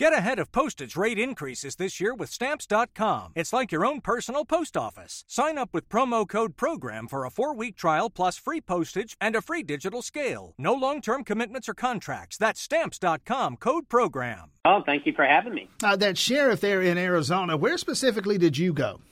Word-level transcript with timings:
Get 0.00 0.14
ahead 0.14 0.38
of 0.38 0.50
postage 0.50 0.96
rate 0.96 1.18
increases 1.18 1.76
this 1.76 2.00
year 2.00 2.14
with 2.14 2.30
Stamps.com. 2.30 3.32
It's 3.34 3.52
like 3.52 3.70
your 3.70 3.84
own 3.84 4.00
personal 4.00 4.46
post 4.46 4.74
office. 4.74 5.26
Sign 5.28 5.58
up 5.58 5.74
with 5.74 5.90
promo 5.90 6.26
code 6.26 6.56
PROGRAM 6.56 7.06
for 7.06 7.26
a 7.26 7.30
four 7.30 7.54
week 7.54 7.76
trial 7.76 8.08
plus 8.08 8.38
free 8.38 8.62
postage 8.62 9.14
and 9.20 9.36
a 9.36 9.42
free 9.42 9.62
digital 9.62 10.00
scale. 10.00 10.54
No 10.56 10.72
long 10.72 11.02
term 11.02 11.22
commitments 11.22 11.68
or 11.68 11.74
contracts. 11.74 12.38
That's 12.38 12.62
Stamps.com 12.62 13.58
code 13.58 13.90
PROGRAM. 13.90 14.52
Oh, 14.64 14.82
thank 14.86 15.04
you 15.04 15.12
for 15.12 15.26
having 15.26 15.52
me. 15.52 15.68
Uh, 15.84 15.96
that 15.96 16.16
sheriff 16.16 16.62
there 16.62 16.80
in 16.80 16.96
Arizona, 16.96 17.58
where 17.58 17.76
specifically 17.76 18.38
did 18.38 18.56
you 18.56 18.72
go? 18.72 19.02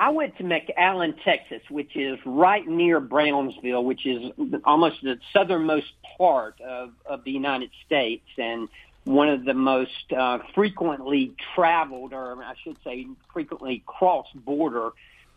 I 0.00 0.08
went 0.08 0.38
to 0.38 0.42
McAllen, 0.44 1.22
Texas, 1.22 1.60
which 1.68 1.96
is 1.96 2.18
right 2.24 2.66
near 2.66 2.98
Brownsville, 2.98 3.84
which 3.84 4.06
is 4.06 4.32
almost 4.64 5.02
the 5.02 5.18
southernmost 5.34 5.92
part 6.16 6.58
of, 6.62 6.92
of 7.04 7.24
the 7.24 7.30
United 7.30 7.70
States. 7.84 8.24
And 8.38 8.70
one 9.04 9.28
of 9.28 9.44
the 9.44 9.54
most 9.54 10.12
uh, 10.16 10.38
frequently 10.54 11.34
traveled, 11.54 12.12
or 12.12 12.42
I 12.42 12.54
should 12.62 12.76
say, 12.82 13.06
frequently 13.32 13.82
crossed 13.86 14.34
border 14.34 14.90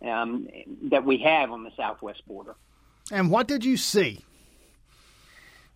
um, 0.05 0.48
that 0.84 1.04
we 1.05 1.18
have 1.20 1.52
on 1.52 1.64
the 1.64 1.72
southwest 1.76 2.26
border. 2.28 2.56
And 3.12 3.30
what 3.30 3.48
did 3.48 3.66
you 3.66 3.78
see? 3.78 4.23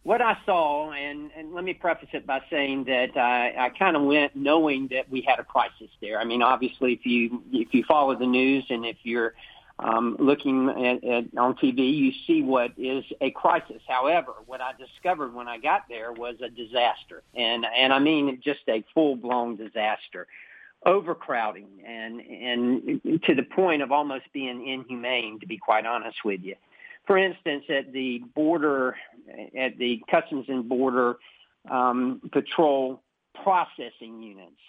What 0.03 0.21
I 0.21 0.35
saw, 0.45 0.91
and, 0.91 1.30
and 1.38 1.53
let 1.53 1.63
me 1.63 1.73
preface 1.73 2.09
it 2.13 2.25
by 2.25 2.41
saying 2.49 2.85
that 2.85 3.16
I, 3.16 3.66
I 3.66 3.69
kind 3.69 3.95
of 3.95 4.02
went 4.03 4.35
knowing 4.35 4.88
that 4.88 5.09
we 5.09 5.21
had 5.21 5.39
a 5.39 5.44
crisis 5.44 5.89
there. 6.02 6.19
I 6.19 6.23
mean, 6.23 6.41
obviously, 6.41 6.94
if 6.94 7.05
you 7.05 7.44
if 7.52 7.73
you 7.73 7.83
follow 7.83 8.16
the 8.16 8.25
news 8.25 8.66
and 8.69 8.83
if 8.83 8.97
you're 9.03 9.35
um, 9.81 10.16
looking 10.20 10.70
at, 10.70 11.03
at, 11.03 11.38
on 11.38 11.55
TV, 11.55 11.91
you 11.94 12.12
see 12.27 12.44
what 12.44 12.72
is 12.77 13.03
a 13.20 13.31
crisis. 13.31 13.81
However, 13.88 14.34
what 14.45 14.62
I 14.62 14.73
discovered 14.77 15.34
when 15.34 15.48
I 15.48 15.58
got 15.58 15.84
there 15.89 16.12
was 16.12 16.35
a 16.44 16.49
disaster, 16.49 17.23
and 17.35 17.66
and 17.66 17.91
I 17.91 17.99
mean 17.99 18.39
just 18.44 18.59
a 18.67 18.84
full 18.94 19.16
blown 19.16 19.55
disaster, 19.55 20.27
overcrowding, 20.86 21.84
and 21.86 22.22
and 22.22 23.23
to 23.23 23.33
the 23.33 23.44
point 23.44 23.81
of 23.81 23.92
almost 23.92 24.25
being 24.33 24.67
inhumane, 24.67 25.39
to 25.39 25.47
be 25.47 25.58
quite 25.58 25.88
honest 25.88 26.17
with 26.23 26.42
you. 26.44 26.55
For 27.08 27.17
instance, 27.17 27.66
at 27.70 27.92
the 27.92 28.20
border, 28.36 28.95
at 29.58 29.80
the 29.80 30.00
Customs 30.11 30.45
and 30.48 30.70
Border 30.70 31.16
um, 31.70 32.22
Patrol 32.31 33.02
processing 33.44 34.22
units, 34.22 34.61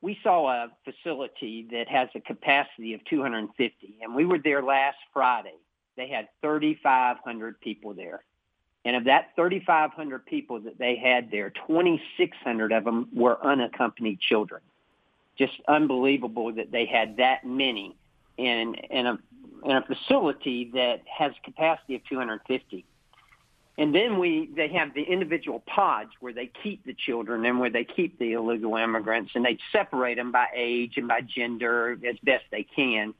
we 0.00 0.18
saw 0.22 0.48
a 0.48 0.68
facility 0.84 1.66
that 1.72 1.88
has 1.88 2.08
a 2.14 2.20
capacity 2.20 2.94
of 2.94 3.04
250, 3.06 3.98
and 4.02 4.14
we 4.14 4.24
were 4.24 4.38
there 4.38 4.62
last 4.62 4.98
Friday. 5.12 5.54
They 5.96 6.08
had 6.08 6.28
3,500 6.42 7.60
people 7.60 7.94
there. 7.94 8.22
And 8.84 8.94
of 8.94 9.04
that 9.04 9.34
3,500 9.34 10.24
people 10.24 10.60
that 10.60 10.78
they 10.78 10.96
had 10.96 11.30
there, 11.30 11.50
2,600 11.50 12.72
of 12.72 12.84
them 12.84 13.08
were 13.12 13.44
unaccompanied 13.44 14.20
children. 14.20 14.62
Just 15.36 15.54
unbelievable 15.66 16.52
that 16.54 16.70
they 16.70 16.86
had 16.86 17.16
that 17.16 17.44
many 17.44 17.96
in, 18.36 18.74
in, 18.74 19.06
a, 19.06 19.18
in 19.64 19.72
a 19.72 19.82
facility 19.82 20.70
that 20.74 21.02
has 21.06 21.32
capacity 21.44 21.96
of 21.96 22.04
250. 22.08 22.84
And 23.78 23.94
then 23.94 24.18
we, 24.18 24.50
they 24.56 24.68
have 24.70 24.92
the 24.92 25.04
individual 25.04 25.60
pods 25.60 26.10
where 26.18 26.32
they 26.32 26.50
keep 26.62 26.84
the 26.84 26.94
children 26.94 27.46
and 27.46 27.60
where 27.60 27.70
they 27.70 27.84
keep 27.84 28.18
the 28.18 28.32
illegal 28.32 28.74
immigrants 28.74 29.30
and 29.36 29.44
they 29.44 29.56
separate 29.70 30.16
them 30.16 30.32
by 30.32 30.48
age 30.52 30.94
and 30.96 31.06
by 31.06 31.20
gender 31.20 31.96
as 32.04 32.16
best 32.24 32.44
they 32.50 32.64
can. 32.64 33.14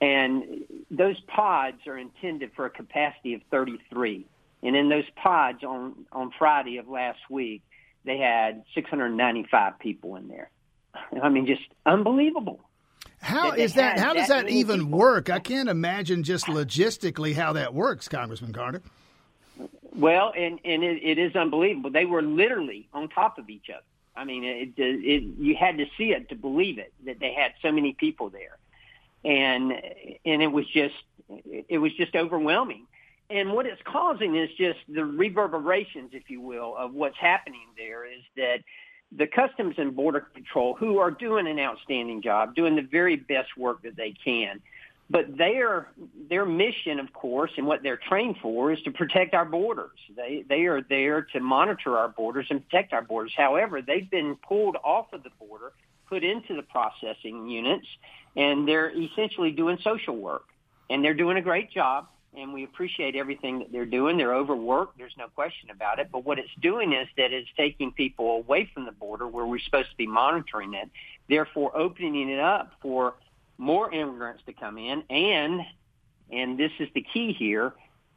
And 0.00 0.64
those 0.90 1.20
pods 1.20 1.86
are 1.86 1.98
intended 1.98 2.52
for 2.56 2.64
a 2.64 2.70
capacity 2.70 3.34
of 3.34 3.42
33. 3.50 4.24
And 4.62 4.74
in 4.74 4.88
those 4.88 5.04
pods 5.16 5.62
on, 5.62 6.06
on 6.12 6.32
Friday 6.38 6.78
of 6.78 6.88
last 6.88 7.20
week, 7.28 7.62
they 8.06 8.16
had 8.16 8.64
695 8.74 9.78
people 9.78 10.16
in 10.16 10.28
there. 10.28 10.48
I 11.22 11.28
mean, 11.28 11.46
just 11.46 11.60
unbelievable. 11.84 12.60
How 13.20 13.52
is 13.52 13.74
that? 13.74 13.98
How 13.98 14.14
does 14.14 14.28
that, 14.28 14.46
that 14.46 14.50
even 14.50 14.80
people. 14.84 14.98
work? 14.98 15.28
I 15.28 15.40
can't 15.40 15.68
imagine 15.68 16.22
just 16.22 16.46
logistically 16.46 17.34
how 17.34 17.52
that 17.52 17.74
works, 17.74 18.08
Congressman 18.08 18.54
Carter. 18.54 18.80
Well, 19.94 20.32
and 20.36 20.60
and 20.64 20.84
it, 20.84 21.02
it 21.02 21.18
is 21.18 21.34
unbelievable. 21.34 21.90
They 21.90 22.04
were 22.04 22.22
literally 22.22 22.88
on 22.92 23.08
top 23.08 23.38
of 23.38 23.50
each 23.50 23.70
other. 23.70 23.84
I 24.16 24.24
mean, 24.24 24.44
it, 24.44 24.70
it, 24.76 25.22
you 25.38 25.56
had 25.56 25.78
to 25.78 25.86
see 25.96 26.12
it 26.12 26.28
to 26.28 26.34
believe 26.34 26.78
it 26.78 26.92
that 27.06 27.20
they 27.20 27.32
had 27.32 27.52
so 27.62 27.72
many 27.72 27.92
people 27.92 28.30
there, 28.30 28.58
and 29.24 29.72
and 30.24 30.42
it 30.42 30.52
was 30.52 30.66
just 30.68 30.94
it 31.68 31.78
was 31.78 31.92
just 31.94 32.14
overwhelming. 32.14 32.86
And 33.30 33.52
what 33.52 33.66
it's 33.66 33.80
causing 33.84 34.34
is 34.36 34.50
just 34.58 34.78
the 34.88 35.04
reverberations, 35.04 36.10
if 36.12 36.28
you 36.30 36.40
will, 36.40 36.76
of 36.76 36.92
what's 36.92 37.16
happening 37.16 37.68
there. 37.76 38.04
Is 38.04 38.22
that 38.36 38.60
the 39.12 39.26
Customs 39.26 39.74
and 39.78 39.94
Border 39.94 40.26
Patrol, 40.34 40.74
who 40.74 40.98
are 40.98 41.10
doing 41.10 41.46
an 41.46 41.58
outstanding 41.58 42.22
job, 42.22 42.54
doing 42.54 42.76
the 42.76 42.82
very 42.82 43.16
best 43.16 43.56
work 43.56 43.82
that 43.82 43.96
they 43.96 44.12
can, 44.24 44.60
but 45.10 45.36
their 45.36 45.88
their 46.28 46.46
mission, 46.46 47.00
of 47.00 47.12
course, 47.12 47.50
and 47.56 47.66
what 47.66 47.82
they're 47.82 47.96
trained 48.08 48.36
for 48.40 48.70
is 48.70 48.80
to 48.82 48.92
protect 48.92 49.34
our 49.34 49.44
borders. 49.44 49.98
They 50.16 50.44
they 50.48 50.66
are 50.66 50.82
there 50.82 51.22
to 51.32 51.40
monitor 51.40 51.98
our 51.98 52.08
borders 52.08 52.46
and 52.48 52.66
protect 52.66 52.92
our 52.92 53.02
borders. 53.02 53.32
However, 53.36 53.82
they've 53.82 54.08
been 54.08 54.36
pulled 54.36 54.76
off 54.84 55.12
of 55.12 55.24
the 55.24 55.30
border, 55.40 55.72
put 56.08 56.22
into 56.22 56.54
the 56.54 56.62
processing 56.62 57.48
units, 57.48 57.86
and 58.36 58.68
they're 58.68 58.90
essentially 58.96 59.50
doing 59.50 59.78
social 59.82 60.16
work. 60.16 60.44
And 60.88 61.04
they're 61.04 61.14
doing 61.14 61.36
a 61.36 61.42
great 61.42 61.70
job, 61.70 62.08
and 62.36 62.52
we 62.52 62.64
appreciate 62.64 63.16
everything 63.16 63.60
that 63.60 63.72
they're 63.72 63.86
doing. 63.86 64.16
They're 64.16 64.34
overworked, 64.34 64.98
there's 64.98 65.14
no 65.18 65.28
question 65.28 65.70
about 65.70 65.98
it. 65.98 66.08
But 66.12 66.24
what 66.24 66.38
it's 66.38 66.50
doing 66.60 66.92
is 66.92 67.08
that 67.16 67.32
it's 67.32 67.48
taking 67.56 67.92
people 67.92 68.36
away 68.36 68.70
from 68.72 68.84
the 68.84 68.92
border 68.92 69.26
where 69.26 69.46
we're 69.46 69.60
supposed 69.60 69.90
to 69.90 69.96
be 69.96 70.06
monitoring 70.06 70.74
it, 70.74 70.88
therefore 71.28 71.76
opening 71.76 72.28
it 72.28 72.40
up 72.40 72.72
for 72.80 73.14
more 73.60 73.92
immigrants 73.92 74.42
to 74.46 74.52
come 74.52 74.78
in, 74.78 75.04
and 75.10 75.60
and 76.32 76.58
this 76.58 76.72
is 76.78 76.88
the 76.94 77.04
key 77.12 77.34
here, 77.38 77.74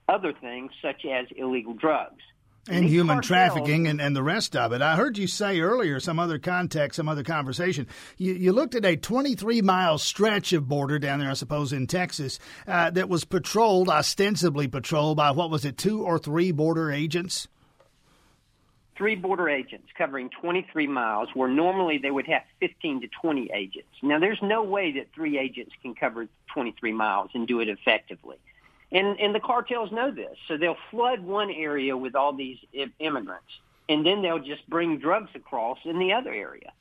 other 0.08 0.34
things 0.34 0.72
such 0.82 1.06
as 1.06 1.28
illegal 1.36 1.74
drugs. 1.74 2.22
And, 2.70 2.86
human 2.86 3.18
cartels, 3.18 3.28
trafficking 3.28 3.88
and, 3.88 4.00
and 4.00 4.16
the 4.16 4.24
rest 4.24 4.56
of 4.56 4.72
it. 4.72 4.82
I 4.82 4.96
heard 4.96 5.18
you 5.18 5.28
say 5.28 5.60
earlier, 5.60 6.00
some 6.00 6.18
other 6.18 6.40
context, 6.40 6.96
some 6.96 7.10
other 7.10 7.24
conversation. 7.24 7.88
You, 8.18 8.34
you 8.36 8.54
looked 8.54 8.74
at 8.74 8.86
a 8.86 8.96
23 8.96 9.62
mile 9.62 9.98
stretch 9.98 10.54
of 10.54 10.70
border 10.70 10.98
down 10.98 11.20
there, 11.20 11.30
I 11.30 11.34
suppose, 11.34 11.74
in 11.74 11.88
Texas, 11.88 12.40
uh, 12.66 12.90
that 12.92 13.10
was 13.10 13.26
patrolled, 13.26 13.90
ostensibly 13.90 14.70
patrolled 14.70 15.18
by 15.18 15.32
what 15.32 15.50
was 15.50 15.66
it, 15.66 15.78
two 15.78 16.04
or 16.04 16.18
three 16.18 16.54
border 16.54 16.90
agents? 16.90 17.50
Three 18.96 19.16
border 19.16 19.50
agents 19.50 19.88
covering 19.98 20.30
23 20.42 20.88
miles 20.88 21.30
where 21.34 21.50
normally 21.50 21.98
they 21.98 22.12
would 22.12 22.28
have 22.28 22.44
15 22.60 23.02
to 23.02 23.08
20 23.08 23.52
agents. 23.54 23.90
Now, 24.02 24.20
there's 24.20 24.42
no 24.42 24.64
way 24.64 24.92
that 24.94 25.08
three 25.14 25.38
agents 25.38 25.74
can 25.82 25.96
cover 25.96 26.28
23 26.54 26.92
miles 26.94 27.32
and 27.34 27.48
do 27.48 27.60
it 27.60 27.70
effectively. 27.70 28.38
And, 28.92 29.20
and 29.20 29.34
the 29.34 29.40
cartels 29.40 29.92
know 29.92 30.12
this. 30.12 30.38
So 30.48 30.58
they'll 30.58 30.78
flood 30.92 31.22
one 31.22 31.50
area 31.50 31.98
with 31.98 32.16
all 32.16 32.34
these 32.34 32.58
immigrants, 33.00 33.50
and 33.90 34.06
then 34.06 34.22
they'll 34.22 34.40
just 34.40 34.70
bring 34.70 35.00
drugs 35.00 35.32
across 35.34 35.80
in 35.84 35.98
the 35.98 36.14
other 36.14 36.32
area. 36.32 36.72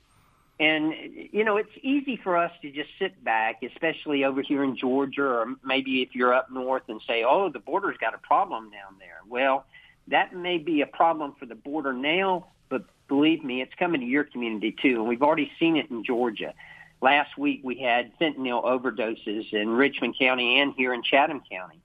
And, 0.61 0.95
you 1.33 1.43
know, 1.43 1.57
it's 1.57 1.73
easy 1.81 2.17
for 2.17 2.37
us 2.37 2.53
to 2.61 2.71
just 2.71 2.91
sit 2.99 3.25
back, 3.25 3.63
especially 3.63 4.25
over 4.25 4.43
here 4.43 4.63
in 4.63 4.77
Georgia, 4.77 5.25
or 5.25 5.47
maybe 5.65 6.03
if 6.03 6.15
you're 6.15 6.35
up 6.35 6.53
north 6.53 6.85
and 6.89 7.01
say, 7.07 7.25
oh, 7.25 7.49
the 7.49 7.59
border's 7.59 7.97
got 7.97 8.15
a 8.15 8.19
problem 8.19 8.71
down 8.71 8.97
there. 9.01 9.19
Well, 9.27 9.65
that 10.09 10.35
may 10.35 10.59
be 10.59 10.81
a 10.83 10.87
problem 10.87 11.35
for 11.39 11.47
the 11.47 11.55
border 11.55 11.93
now, 11.93 12.47
but 12.69 12.85
believe 13.09 13.45
me, 13.45 13.63
it's 13.63 13.75
coming 13.79 14.01
to 14.01 14.07
your 14.07 14.25
community 14.25 14.75
too. 14.83 15.01
And 15.01 15.09
we've 15.09 15.23
already 15.23 15.51
seen 15.59 15.77
it 15.77 15.91
in 15.91 16.05
Georgia. 16.05 16.55
Last 17.01 17.37
week 17.37 17.61
we 17.63 17.79
had 17.81 18.17
fentanyl 18.19 18.65
overdoses 18.65 19.53
in 19.53 19.71
Richmond 19.71 20.17
County 20.19 20.61
and 20.61 20.73
here 20.77 20.95
in 20.95 21.03
Chatham 21.03 21.43
County. 21.51 21.81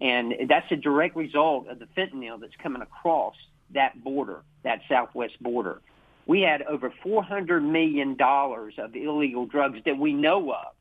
And 0.00 0.48
that's 0.48 0.70
a 0.72 0.76
direct 0.76 1.16
result 1.16 1.68
of 1.68 1.78
the 1.78 1.86
fentanyl 1.96 2.40
that's 2.40 2.56
coming 2.56 2.82
across 2.82 3.34
that 3.74 4.02
border, 4.02 4.42
that 4.62 4.80
southwest 4.88 5.40
border. 5.42 5.80
We 6.26 6.40
had 6.42 6.62
over 6.62 6.92
$400 7.04 7.62
million 7.62 8.16
of 8.20 8.96
illegal 8.96 9.46
drugs 9.46 9.80
that 9.84 9.98
we 9.98 10.12
know 10.12 10.52
of 10.52 10.74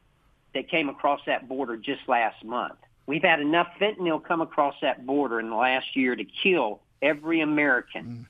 that 0.53 0.69
came 0.69 0.89
across 0.89 1.21
that 1.25 1.47
border 1.47 1.75
just 1.75 2.01
last 2.07 2.43
month. 2.43 2.75
We've 3.07 3.23
had 3.23 3.39
enough 3.39 3.67
fentanyl 3.81 4.23
come 4.23 4.41
across 4.41 4.75
that 4.81 5.05
border 5.05 5.39
in 5.39 5.49
the 5.49 5.55
last 5.55 5.95
year 5.95 6.15
to 6.15 6.23
kill 6.23 6.81
every 7.01 7.41
American. 7.41 8.05
Mm 8.05 8.25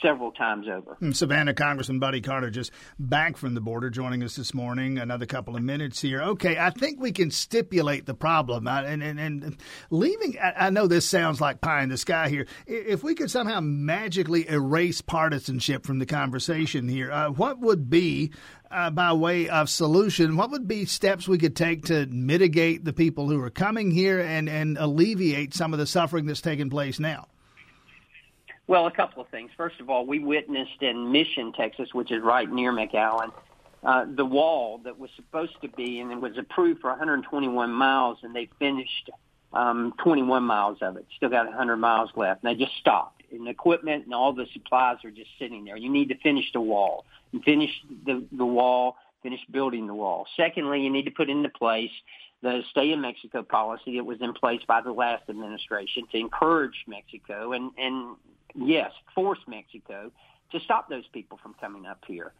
several 0.00 0.32
times 0.32 0.66
over. 0.68 0.96
Mm, 1.00 1.14
Savannah 1.14 1.54
Congressman 1.54 1.98
Buddy 1.98 2.20
Carter 2.20 2.50
just 2.50 2.70
back 2.98 3.36
from 3.36 3.54
the 3.54 3.60
border 3.60 3.90
joining 3.90 4.22
us 4.22 4.36
this 4.36 4.54
morning. 4.54 4.98
Another 4.98 5.26
couple 5.26 5.56
of 5.56 5.62
minutes 5.62 6.00
here. 6.00 6.22
Okay, 6.22 6.58
I 6.58 6.70
think 6.70 7.00
we 7.00 7.12
can 7.12 7.30
stipulate 7.30 8.06
the 8.06 8.14
problem. 8.14 8.66
And, 8.66 9.02
and, 9.02 9.18
and 9.18 9.56
leaving, 9.90 10.36
I 10.40 10.70
know 10.70 10.86
this 10.86 11.08
sounds 11.08 11.40
like 11.40 11.60
pie 11.60 11.82
in 11.82 11.88
the 11.88 11.96
sky 11.96 12.28
here. 12.28 12.46
If 12.66 13.02
we 13.02 13.14
could 13.14 13.30
somehow 13.30 13.60
magically 13.60 14.48
erase 14.48 15.00
partisanship 15.00 15.84
from 15.84 15.98
the 15.98 16.06
conversation 16.06 16.88
here, 16.88 17.10
uh, 17.10 17.30
what 17.30 17.58
would 17.60 17.90
be 17.90 18.32
uh, 18.70 18.90
by 18.90 19.12
way 19.12 19.48
of 19.48 19.70
solution, 19.70 20.36
what 20.36 20.50
would 20.50 20.68
be 20.68 20.84
steps 20.84 21.26
we 21.26 21.38
could 21.38 21.56
take 21.56 21.86
to 21.86 22.06
mitigate 22.06 22.84
the 22.84 22.92
people 22.92 23.28
who 23.28 23.42
are 23.42 23.50
coming 23.50 23.90
here 23.90 24.20
and, 24.20 24.48
and 24.48 24.76
alleviate 24.78 25.54
some 25.54 25.72
of 25.72 25.78
the 25.78 25.86
suffering 25.86 26.26
that's 26.26 26.40
taking 26.40 26.70
place 26.70 26.98
now? 26.98 27.26
Well, 28.68 28.86
a 28.86 28.90
couple 28.90 29.22
of 29.22 29.28
things. 29.28 29.50
First 29.56 29.80
of 29.80 29.90
all, 29.90 30.06
we 30.06 30.20
witnessed 30.20 30.82
in 30.82 31.10
Mission, 31.10 31.52
Texas, 31.52 31.88
which 31.92 32.12
is 32.12 32.22
right 32.22 32.48
near 32.50 32.72
McAllen, 32.72 33.32
uh, 33.82 34.04
the 34.14 34.24
wall 34.24 34.78
that 34.84 34.98
was 34.98 35.10
supposed 35.16 35.60
to 35.62 35.68
be 35.68 36.00
and 36.00 36.12
it 36.12 36.20
was 36.20 36.36
approved 36.38 36.80
for 36.80 36.90
121 36.90 37.72
miles, 37.72 38.18
and 38.22 38.34
they 38.34 38.48
finished 38.58 39.10
um, 39.52 39.94
21 40.02 40.42
miles 40.42 40.78
of 40.82 40.96
it. 40.96 41.06
Still 41.16 41.30
got 41.30 41.46
100 41.46 41.76
miles 41.76 42.10
left, 42.14 42.44
and 42.44 42.54
they 42.54 42.62
just 42.62 42.76
stopped. 42.78 43.22
And 43.32 43.46
the 43.46 43.50
equipment 43.50 44.04
and 44.04 44.14
all 44.14 44.32
the 44.32 44.46
supplies 44.52 44.96
are 45.04 45.10
just 45.10 45.30
sitting 45.38 45.64
there. 45.64 45.76
You 45.76 45.90
need 45.90 46.08
to 46.10 46.18
finish 46.18 46.52
the 46.52 46.60
wall 46.60 47.04
finish 47.44 47.70
the 48.06 48.24
the 48.32 48.44
wall, 48.44 48.96
finish 49.22 49.40
building 49.50 49.86
the 49.86 49.94
wall. 49.94 50.26
Secondly, 50.36 50.80
you 50.82 50.90
need 50.90 51.04
to 51.04 51.10
put 51.10 51.28
into 51.28 51.48
place 51.48 51.90
the 52.42 52.62
stay 52.70 52.92
in 52.92 53.00
Mexico 53.00 53.42
policy 53.42 53.96
that 53.96 54.04
was 54.04 54.18
in 54.20 54.32
place 54.32 54.60
by 54.66 54.80
the 54.80 54.92
last 54.92 55.24
administration 55.28 56.04
to 56.12 56.18
encourage 56.18 56.84
Mexico 56.86 57.52
and 57.52 57.70
and 57.76 58.16
yes, 58.54 58.92
force 59.14 59.38
Mexico 59.46 60.10
to 60.52 60.60
stop 60.60 60.88
those 60.88 61.06
people 61.12 61.38
from 61.42 61.54
coming 61.54 61.86
up 61.86 62.02
here. 62.06 62.32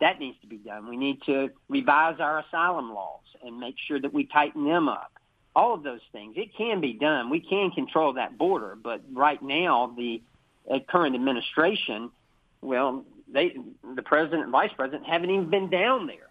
That 0.00 0.18
needs 0.18 0.36
to 0.40 0.46
be 0.46 0.56
done. 0.56 0.88
We 0.88 0.96
need 0.96 1.22
to 1.26 1.50
revise 1.68 2.20
our 2.20 2.40
asylum 2.40 2.92
laws 2.92 3.22
and 3.42 3.58
make 3.58 3.76
sure 3.86 4.00
that 4.00 4.12
we 4.12 4.24
tighten 4.24 4.64
them 4.64 4.88
up. 4.88 5.12
All 5.56 5.72
of 5.72 5.84
those 5.84 6.00
things. 6.10 6.34
It 6.36 6.54
can 6.56 6.80
be 6.80 6.92
done. 6.92 7.30
We 7.30 7.40
can 7.40 7.70
control 7.70 8.14
that 8.14 8.36
border, 8.36 8.76
but 8.76 9.02
right 9.12 9.40
now 9.40 9.94
the 9.96 10.20
uh, 10.68 10.80
current 10.88 11.14
administration, 11.14 12.10
well, 12.60 13.04
they 13.32 13.56
the 13.94 14.02
president 14.02 14.42
and 14.42 14.52
vice 14.52 14.72
president 14.76 15.06
haven't 15.06 15.30
even 15.30 15.50
been 15.50 15.70
down 15.70 16.06
there. 16.06 16.30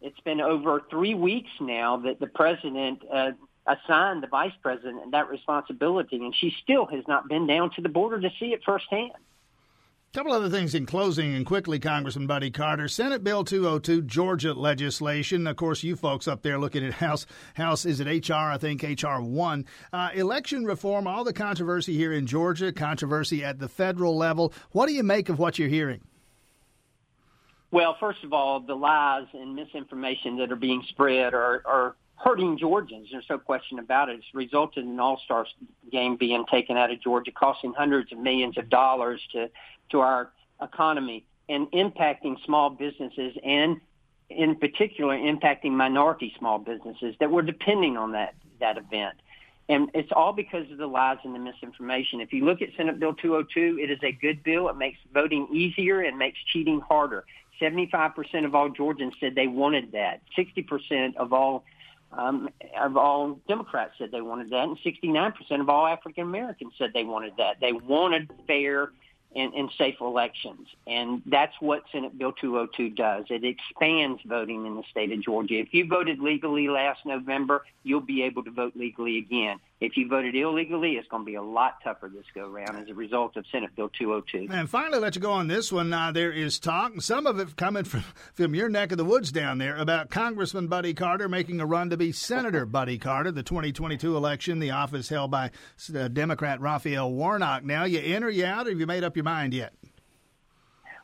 It's 0.00 0.20
been 0.20 0.40
over 0.40 0.82
three 0.88 1.14
weeks 1.14 1.50
now 1.60 1.96
that 1.98 2.20
the 2.20 2.28
president 2.28 3.02
uh, 3.12 3.32
assigned 3.68 4.22
the 4.22 4.26
vice 4.26 4.52
president 4.62 5.12
that 5.12 5.28
responsibility, 5.28 6.16
and 6.16 6.34
she 6.34 6.52
still 6.62 6.86
has 6.86 7.04
not 7.06 7.28
been 7.28 7.46
down 7.46 7.70
to 7.76 7.82
the 7.82 7.88
border 7.88 8.20
to 8.20 8.30
see 8.40 8.46
it 8.46 8.60
firsthand. 8.64 9.12
A 9.12 10.16
couple 10.16 10.32
other 10.32 10.48
things 10.48 10.74
in 10.74 10.86
closing 10.86 11.34
and 11.34 11.44
quickly, 11.44 11.78
Congressman 11.78 12.26
Buddy 12.26 12.50
Carter. 12.50 12.88
Senate 12.88 13.22
Bill 13.22 13.44
202, 13.44 14.00
Georgia 14.02 14.54
legislation. 14.54 15.46
Of 15.46 15.56
course, 15.56 15.82
you 15.82 15.96
folks 15.96 16.26
up 16.26 16.40
there 16.40 16.58
looking 16.58 16.82
at 16.82 16.94
House, 16.94 17.26
House 17.54 17.84
is 17.84 18.00
it 18.00 18.28
HR? 18.28 18.32
I 18.32 18.56
think 18.56 18.82
HR 18.82 19.20
1. 19.20 19.66
Uh, 19.92 20.08
election 20.14 20.64
reform, 20.64 21.06
all 21.06 21.24
the 21.24 21.34
controversy 21.34 21.94
here 21.94 22.14
in 22.14 22.26
Georgia, 22.26 22.72
controversy 22.72 23.44
at 23.44 23.58
the 23.58 23.68
federal 23.68 24.16
level. 24.16 24.54
What 24.72 24.86
do 24.86 24.94
you 24.94 25.02
make 25.02 25.28
of 25.28 25.38
what 25.38 25.58
you're 25.58 25.68
hearing? 25.68 26.00
Well, 27.70 27.94
first 28.00 28.24
of 28.24 28.32
all, 28.32 28.60
the 28.60 28.74
lies 28.74 29.26
and 29.34 29.54
misinformation 29.54 30.38
that 30.38 30.50
are 30.50 30.56
being 30.56 30.82
spread 30.88 31.34
are, 31.34 31.62
are 31.66 31.96
hurting 32.18 32.58
Georgians. 32.58 33.08
There's 33.10 33.24
no 33.30 33.38
question 33.38 33.78
about 33.78 34.08
it. 34.08 34.16
It's 34.16 34.34
resulted 34.34 34.84
in 34.84 34.90
an 34.90 35.00
all-star 35.00 35.46
game 35.90 36.16
being 36.16 36.44
taken 36.50 36.76
out 36.76 36.90
of 36.90 37.00
Georgia, 37.00 37.30
costing 37.30 37.72
hundreds 37.72 38.12
of 38.12 38.18
millions 38.18 38.58
of 38.58 38.68
dollars 38.68 39.20
to 39.32 39.50
to 39.90 40.00
our 40.00 40.30
economy 40.60 41.24
and 41.48 41.70
impacting 41.70 42.36
small 42.44 42.70
businesses 42.70 43.34
and 43.42 43.80
in 44.28 44.56
particular 44.56 45.16
impacting 45.16 45.70
minority 45.70 46.34
small 46.38 46.58
businesses 46.58 47.14
that 47.20 47.30
were 47.30 47.42
depending 47.42 47.96
on 47.96 48.12
that, 48.12 48.34
that 48.60 48.76
event. 48.76 49.14
And 49.70 49.90
it's 49.94 50.10
all 50.12 50.32
because 50.32 50.70
of 50.70 50.78
the 50.78 50.86
lies 50.86 51.18
and 51.24 51.34
the 51.34 51.38
misinformation. 51.38 52.20
If 52.20 52.32
you 52.32 52.44
look 52.44 52.62
at 52.62 52.68
Senate 52.76 52.98
Bill 52.98 53.14
202, 53.14 53.78
it 53.80 53.90
is 53.90 53.98
a 54.02 54.12
good 54.12 54.42
bill. 54.42 54.68
It 54.68 54.76
makes 54.76 54.98
voting 55.12 55.48
easier 55.52 56.00
and 56.00 56.18
makes 56.18 56.38
cheating 56.52 56.80
harder. 56.80 57.24
75% 57.60 58.44
of 58.44 58.54
all 58.54 58.70
Georgians 58.70 59.14
said 59.20 59.34
they 59.34 59.46
wanted 59.46 59.92
that. 59.92 60.20
60% 60.36 61.16
of 61.16 61.32
all 61.32 61.64
um, 62.12 62.48
of 62.78 62.96
all 62.96 63.38
Democrats 63.48 63.92
said 63.98 64.10
they 64.10 64.20
wanted 64.20 64.50
that, 64.50 64.64
and 64.64 64.78
69% 64.78 65.60
of 65.60 65.68
all 65.68 65.86
African 65.86 66.24
Americans 66.24 66.72
said 66.78 66.92
they 66.94 67.04
wanted 67.04 67.34
that. 67.36 67.60
They 67.60 67.72
wanted 67.72 68.30
fair 68.46 68.90
and, 69.36 69.52
and 69.54 69.70
safe 69.76 69.96
elections. 70.00 70.68
And 70.86 71.22
that's 71.26 71.54
what 71.60 71.84
Senate 71.92 72.16
Bill 72.16 72.32
202 72.32 72.90
does. 72.90 73.26
It 73.28 73.44
expands 73.44 74.22
voting 74.24 74.66
in 74.66 74.76
the 74.76 74.84
state 74.90 75.12
of 75.12 75.22
Georgia. 75.22 75.54
If 75.54 75.74
you 75.74 75.86
voted 75.86 76.20
legally 76.20 76.68
last 76.68 77.00
November, 77.04 77.64
you'll 77.82 78.00
be 78.00 78.22
able 78.22 78.42
to 78.44 78.50
vote 78.50 78.72
legally 78.74 79.18
again. 79.18 79.58
If 79.80 79.96
you 79.96 80.08
voted 80.08 80.34
illegally, 80.34 80.92
it's 80.92 81.06
going 81.06 81.22
to 81.22 81.26
be 81.26 81.36
a 81.36 81.42
lot 81.42 81.76
tougher 81.84 82.10
this 82.12 82.24
go 82.34 82.48
round 82.48 82.76
as 82.82 82.88
a 82.88 82.94
result 82.94 83.36
of 83.36 83.44
Senate 83.52 83.70
Bill 83.76 83.88
202. 83.88 84.52
And 84.52 84.68
finally, 84.68 84.98
let 84.98 85.14
you 85.14 85.20
go 85.20 85.30
on 85.30 85.46
this 85.46 85.70
one. 85.70 85.92
Uh, 85.92 86.10
there 86.10 86.32
is 86.32 86.58
talk, 86.58 87.00
some 87.00 87.28
of 87.28 87.38
it 87.38 87.54
coming 87.56 87.84
from, 87.84 88.02
from 88.34 88.56
your 88.56 88.68
neck 88.68 88.90
of 88.90 88.98
the 88.98 89.04
woods 89.04 89.30
down 89.30 89.58
there, 89.58 89.76
about 89.76 90.10
Congressman 90.10 90.66
Buddy 90.66 90.94
Carter 90.94 91.28
making 91.28 91.60
a 91.60 91.66
run 91.66 91.90
to 91.90 91.96
be 91.96 92.10
Senator 92.10 92.66
Buddy 92.66 92.98
Carter, 92.98 93.30
the 93.30 93.44
2022 93.44 94.16
election, 94.16 94.58
the 94.58 94.72
office 94.72 95.08
held 95.08 95.30
by 95.30 95.52
uh, 95.94 96.08
Democrat 96.08 96.60
Raphael 96.60 97.12
Warnock. 97.12 97.62
Now, 97.62 97.84
you 97.84 98.00
in 98.00 98.24
or 98.24 98.30
you 98.30 98.46
out, 98.46 98.66
or 98.66 98.70
have 98.70 98.80
you 98.80 98.86
made 98.86 99.04
up 99.04 99.16
your 99.16 99.24
mind 99.24 99.54
yet? 99.54 99.74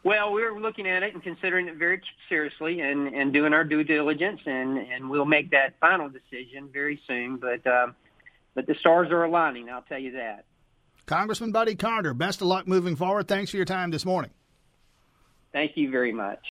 Well, 0.03 0.33
we're 0.33 0.59
looking 0.59 0.87
at 0.87 1.03
it 1.03 1.15
and 1.15 1.23
considering 1.23 1.69
it 1.69 1.77
very 1.77 2.03
seriously 2.29 2.81
and, 2.81 3.07
and 3.15 3.33
doing 3.33 3.55
our 3.55 3.65
due 3.65 3.85
diligence, 3.85 4.41
and, 4.45 4.79
and 4.79 5.09
we'll 5.09 5.25
make 5.25 5.53
that 5.53 5.75
final 5.81 6.11
decision 6.11 6.69
very 6.73 7.01
soon. 7.07 7.37
But 7.37 7.67
uh, 7.67 7.87
but 8.55 8.67
the 8.67 8.75
stars 8.81 9.11
are 9.11 9.25
aligning. 9.25 9.69
I'll 9.69 9.83
tell 9.83 9.99
you 9.99 10.13
that. 10.13 10.45
Congressman 11.07 11.53
Buddy 11.53 11.75
Carter, 11.75 12.15
best 12.15 12.41
of 12.41 12.47
luck 12.47 12.67
moving 12.67 12.97
forward. 12.97 13.29
Thanks 13.29 13.51
for 13.51 13.57
your 13.57 13.67
time 13.67 13.91
this 13.91 14.07
morning. 14.07 14.31
Thank 15.53 15.77
you 15.77 15.91
very 15.91 16.13
much. 16.13 16.41